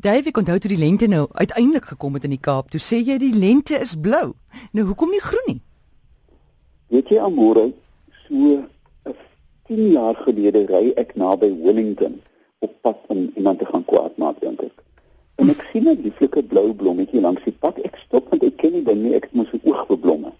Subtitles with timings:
[0.00, 2.68] Davey kon onthou toe die lente nou uiteindelik gekom het in die Kaap.
[2.70, 4.36] Toe sê jy die lente is blou.
[4.70, 5.58] Nou hoekom nie groen nie?
[6.94, 7.64] Weet jy Amore,
[8.28, 8.60] so
[9.66, 12.20] 10 jaar gelede ry ek naby Wellington
[12.62, 14.86] op pad om iemand te gaan kwaad maak dink ek.
[15.42, 17.82] En ek sien 'n lieflike blou blommetjie langs die pad.
[17.82, 19.14] Ek stop want ek ken nie ding nie.
[19.18, 20.30] Ek moet sy oog beblomme.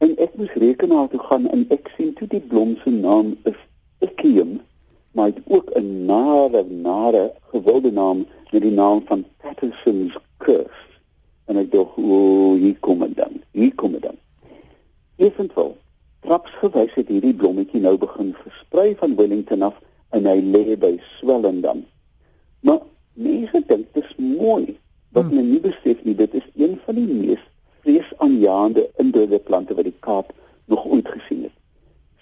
[0.00, 3.60] En ek moes rekenaar toe gaan en ek sien toe die blom se naam is
[4.00, 4.60] Ekium,
[5.12, 10.88] maar dit ook 'n nare nare gewilde naam met die naam van Patterson's Curse.
[11.48, 13.40] En ek dink, o, hier kom dit dan.
[13.56, 14.18] Hier kom dit dan.
[15.16, 15.72] Eventueel,
[16.26, 19.78] trapsgewys het hierdie blommetjie nou begin versprei van Wellington af
[20.12, 21.82] en hy lê by Swellendam.
[22.60, 22.84] Maar
[23.14, 24.76] mense dink dit is mooi.
[25.12, 25.34] Wat hmm.
[25.36, 27.42] men nie besef nie, dit is een van die mees
[27.82, 30.32] vreesaanjaende indrede plante wat die Kaap
[30.70, 31.56] nog ooit gesien het.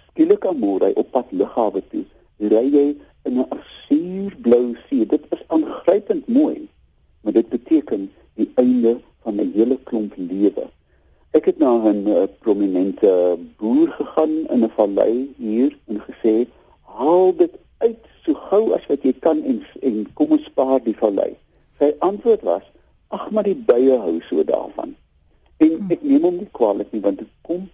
[0.09, 2.07] Skielik amore op pad lughawe toe,
[2.41, 2.87] ry jy
[3.23, 3.47] in 'n
[3.87, 5.07] suurblou see.
[5.07, 6.69] Dit is aangrypend mooi,
[7.21, 10.69] maar dit beteken die einde van 'n hele klomp lewe.
[11.31, 16.47] Ek het na 'n uh, prominente boer gegaan in 'n vallei hier en gesê:
[16.83, 20.97] "Haal dit uit so gou as wat jy kan en en kom ons spaar die
[20.97, 21.37] vallei."
[21.79, 22.63] Sy antwoord was:
[23.09, 24.97] "Ag, maar die bye hou so daarvan."
[25.57, 25.93] En hm.
[25.93, 27.69] ek neem hom nie kwaadlik nie want dit kom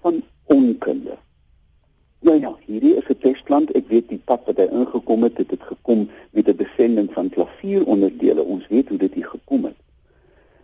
[0.00, 1.16] van onkunde.
[2.20, 3.72] Ja ja, hierdie is 'n testplant.
[3.72, 7.28] Ek weet die pad wat hy ingekom het, het dit gekom met 'n besending van
[7.28, 8.42] klavieronderdele.
[8.44, 9.78] Ons weet hoe dit hier gekom het.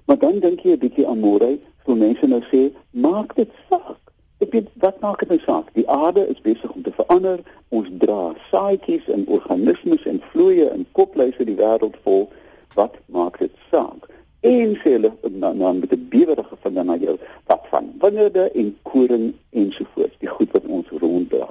[0.04, 3.98] Maar dan dink jy 'n bietjie aan môre, so mense nou sê, maak dit saak.
[4.38, 5.74] Ek weet wat maak dit nou saak?
[5.74, 7.40] Die aarde is besig om te verander.
[7.68, 12.28] Ons dra saaitjies en organismes en vloeie en kopluise die wêreld vol.
[12.74, 14.08] Wat maak dit saak?
[14.44, 18.76] En sê hulle dan dan met 'n bewerige vinger na jou wat van wingerde en
[18.82, 21.48] koring ensovoorts die goed wat ons ronddra.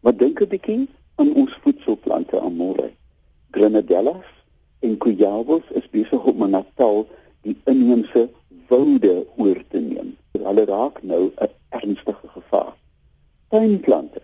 [0.00, 2.90] Maar dink 'n bietjie aan ons voedselplante amore.
[3.50, 4.30] Grenadellas
[4.78, 7.06] en Kujavos is besig om in Natal
[7.42, 8.28] die inheemse
[8.68, 10.16] woude oor te neem.
[10.32, 12.74] Hulle raak nou 'n ernstige gevaar.
[13.48, 14.20] Tuinplante.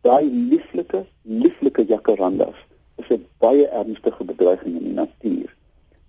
[0.00, 2.58] Daai lieflike, lieflike jacarandas
[2.96, 5.54] is 'n baie ernstige bedreiging in die natuur.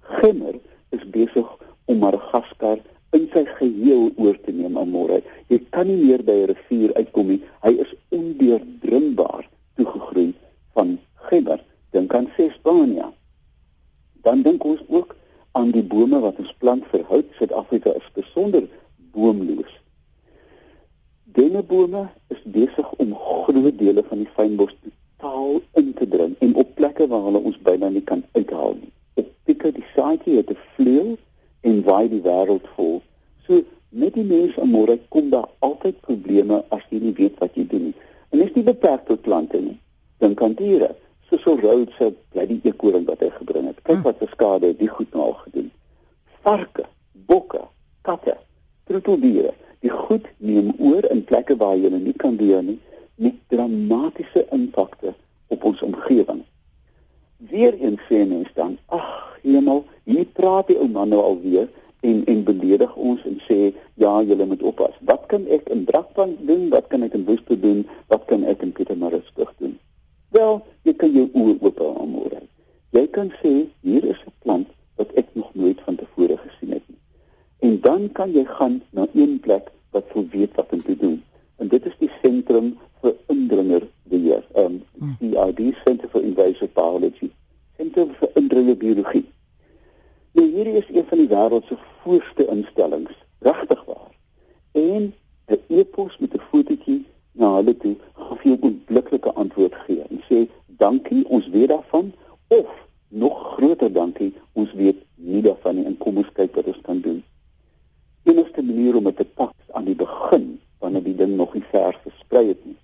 [0.01, 0.55] Gimmer
[0.97, 1.47] is besig
[1.87, 2.81] om Madagaskar
[3.15, 5.21] in sy geheel oor te neem môre.
[5.51, 7.41] Jy kan nie meer by 'n rivier uitkom nie.
[7.63, 9.47] Hy is ondeurdringbaar
[9.77, 10.33] toegegroei
[10.75, 10.99] van
[11.29, 11.59] gibber.
[11.91, 13.11] Dink aan Sespania.
[14.23, 15.15] Dan dink ons ook
[15.51, 17.25] aan die bome wat ons plant vir hout.
[17.37, 18.67] Suid-Afrika is besonder
[19.11, 19.73] boomloos.
[21.23, 26.75] Dennebome is besig om groot dele van die fynbos totaal in te dring en op
[26.75, 31.17] plekke waar hulle ons byna nie kan uithaal nie pieke die saadjie het 'n vleuel
[31.61, 33.01] en waai die wêreld vol.
[33.45, 37.55] So met die mens aan môre kom daar altyd probleme as jy nie weet wat
[37.55, 37.93] jy doen nie.
[38.29, 39.79] En dis nie beperk tot plante nie.
[40.17, 40.95] Dink aan diere.
[41.29, 43.79] Soos so Rhodes se bly die ekoring wat hy gebring het.
[43.83, 44.03] Kyk hm.
[44.03, 45.71] wat 'n skade die goed nou al gedoen.
[46.41, 47.61] Varke, bokke,
[48.01, 48.37] katte,
[48.83, 49.53] troeteldiere.
[49.79, 52.79] Die goed neem oor in plekke waar jy hulle nie kan beheer nie
[53.17, 55.13] met dramatiese impakte
[55.47, 56.43] op ons omgewing.
[57.57, 59.05] Weereens sê mens dan, ag,
[59.41, 61.65] hemel, hier praat die ou man nou alweer
[62.05, 63.57] en en beledig ons en sê
[64.03, 64.93] ja, julle moet oppas.
[65.09, 66.67] Wat kan ek in Brakpan doen?
[66.69, 67.79] Wat kan ek in Woeste doen?
[68.13, 69.73] Wat kan ek in Pietermaritzburg doen?
[70.37, 72.43] Wel, jy kan jou oë oop hou môre.
[72.93, 74.69] Jy kan sê hier is 'n plant
[75.01, 77.01] wat ek nog nooit van tevore gesien het nie.
[77.65, 81.23] En dan kan jy gaan na een plek wat sou weet wat om te doen.
[81.57, 84.45] En dit is die sentrum vir indringer beheer.
[84.55, 84.83] Um
[85.19, 87.31] CIB Center for Invasive Biology.
[87.97, 89.23] Sentrum vir indringer biologie.
[90.37, 94.11] Nou hierdie is een van die wêreld se voorste instellings, regtig waar.
[94.71, 95.13] En
[95.49, 100.01] 'n e-pos met 'n fotootjie na hulle toe gaan vir jou 'n onmiddellike antwoord gee
[100.09, 102.13] en sê dankie, ons weet daarvan
[102.47, 102.69] of
[103.07, 107.01] nog groter dankie, ons weet nie daarvan nie en kom ons kyk wat ons kan
[107.01, 107.23] doen.
[108.23, 111.99] Enigste manier om dit te pak aan die begin wanneer die ding nog nie ver
[112.03, 112.77] versprei het nie.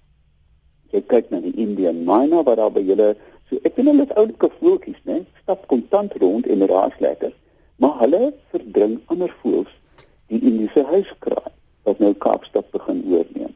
[0.93, 3.13] Jy kyk na die Indian miner wat daar by julle
[3.49, 5.23] so ek vind hulle is oulike voeltjies, né?
[5.41, 7.34] Stap kontant rond en raas lekker
[7.84, 9.72] maar hulle verdring ander voëls
[10.31, 11.51] die Indiese huiskraai
[11.84, 13.55] wat nou Kaapstad begin oorneem.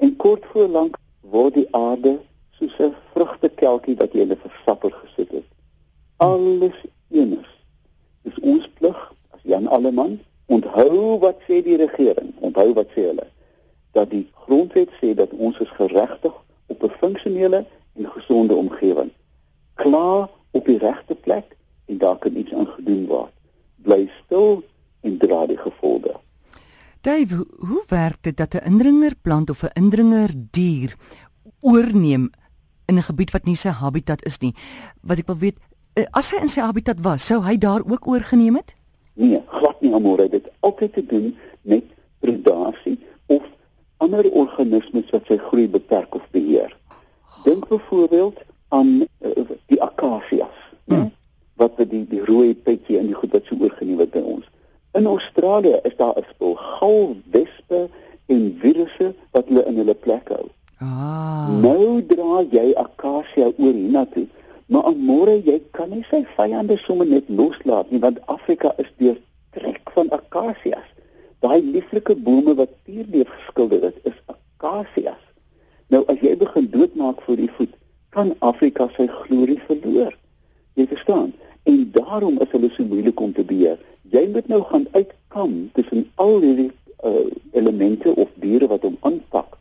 [0.00, 0.96] En kort voor lank
[1.34, 2.14] word die aarde
[2.58, 5.48] soos 'n vrugtekelkie wat jy in 'n versapper gesit het.
[6.16, 6.78] Alles
[7.10, 7.50] eers.
[8.22, 9.00] Dis ons plig
[9.30, 13.26] as Jan Alleman onthou wat sê die regering, onthou wat sê hulle
[13.96, 16.34] dat die grondwet sê dat ons is geregtig
[16.72, 17.64] op 'n funksionele
[17.98, 19.10] en gesonde omgewing.
[19.74, 21.56] Klaar op die regte plek
[21.86, 23.32] en daar kan iets aan gedoen word.
[23.76, 24.62] Bly stil
[25.00, 26.14] en dra die gevolge.
[27.00, 30.96] Dave, hoe werk dit dat 'n indringerplant of 'n indringerdier
[31.60, 32.30] oorneem
[32.86, 34.54] in 'n gebied wat nie sy habitat is nie?
[35.00, 35.58] Wat ek wil weet,
[35.94, 38.74] uh, as hy in sy habitat was, sou hy daar ook oorgeneem het?
[39.14, 41.84] Nee, glad nie amore, dit altyd te doen met
[44.06, 46.72] ander organismes wat sy groei beperk of beheer.
[47.44, 48.42] Dink byvoorbeeld
[48.74, 51.10] aan uh, die akasias, hmm.
[51.60, 54.46] wat die die rooi petjie in die goed wat so oorgeneem het by ons.
[54.96, 57.88] In Australië is daar 'n spul galwespe
[58.26, 60.46] en virusse wat hulle in hulle plek hou.
[60.78, 61.48] Ah.
[61.60, 64.26] Nou dra jy akasia oor hiernatoe,
[64.66, 69.16] maar môre jy kan nie sy vyande sommer net loslaat nie want Afrika is deur
[69.50, 70.88] trek van akasias.
[71.46, 75.20] Daai lieflike bome wat pierleef geskilder is, is akasias.
[75.94, 77.76] Nou as jy begin doodmaak vir die voet,
[78.16, 80.16] kan Afrika sy glorie verloor.
[80.74, 81.30] Jy verstaan?
[81.70, 83.78] En daarom is hulle so moeilik om te beheer.
[84.10, 86.72] Jy moet nou gaan uitkam tussen al hierdie
[87.06, 89.54] uh, elemente of diere wat hom aanpak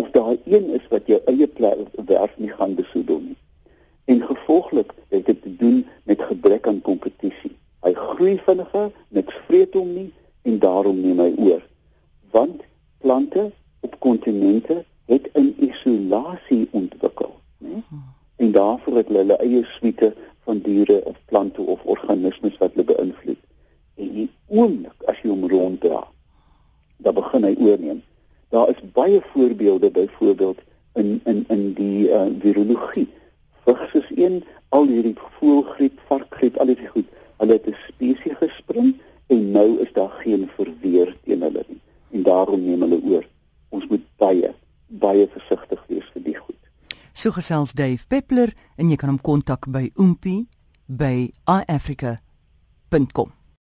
[0.00, 1.48] of daar een is wat jou eie
[2.08, 3.40] werf nie gaan besoedel nie.
[4.08, 7.52] En gevolglik het dit te doen met gebrek aan kompetisie.
[7.84, 10.12] Hy groei vinniger, niks vreet hom nie
[10.46, 11.62] en daarom neem hy oor.
[12.30, 12.62] Want
[13.02, 13.50] plante
[13.80, 17.82] op kontinente het 'n isolasie ontwikkel, né?
[18.36, 20.14] En daarvoor het hulle eie suite
[20.44, 23.42] van diere of plante of organismes wat hulle beïnvloed.
[23.94, 26.04] En die oomblik as jy hom ronddra,
[26.96, 28.02] dan begin hy oorneem.
[28.48, 30.58] Daar is baie voorbeelde byvoorbeeld
[30.94, 33.08] in in in die uh, virologie.
[33.64, 37.08] Vigs is een, al hierdie voëlgriep, varkgriep, al hierdie goed.
[37.36, 38.94] Hulle het 'n spesies gespring
[39.32, 41.80] en nou is daar geen verweer teen hulle nie.
[42.10, 43.24] En daarom neem hulle oor.
[43.68, 44.54] Ons moet baie
[44.86, 46.58] baie versigtig wees vir die goed.
[47.12, 50.46] So gesels Dave Peppler en jy kan hom kontak by oompie
[50.86, 53.32] by iafrica.com.